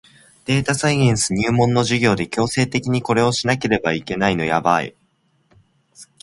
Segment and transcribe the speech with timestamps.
[0.45, 4.95] データサイエンス入門の授業で強制的にこれをしなければいけないのやばい